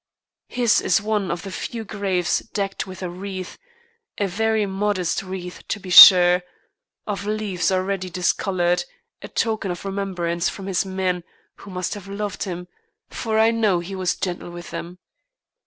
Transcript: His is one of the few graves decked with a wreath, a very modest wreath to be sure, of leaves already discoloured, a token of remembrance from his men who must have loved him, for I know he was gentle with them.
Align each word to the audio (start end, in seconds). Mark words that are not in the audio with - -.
His 0.47 0.81
is 0.81 0.99
one 0.99 1.29
of 1.29 1.43
the 1.43 1.51
few 1.51 1.83
graves 1.83 2.39
decked 2.39 2.87
with 2.87 3.03
a 3.03 3.09
wreath, 3.11 3.59
a 4.17 4.25
very 4.27 4.65
modest 4.65 5.21
wreath 5.21 5.61
to 5.67 5.79
be 5.79 5.91
sure, 5.91 6.41
of 7.05 7.27
leaves 7.27 7.71
already 7.71 8.09
discoloured, 8.09 8.83
a 9.21 9.27
token 9.27 9.69
of 9.69 9.85
remembrance 9.85 10.49
from 10.49 10.65
his 10.65 10.83
men 10.87 11.23
who 11.57 11.69
must 11.69 11.93
have 11.93 12.07
loved 12.07 12.45
him, 12.45 12.67
for 13.11 13.37
I 13.37 13.51
know 13.51 13.77
he 13.79 13.93
was 13.95 14.15
gentle 14.15 14.49
with 14.49 14.71
them. 14.71 14.97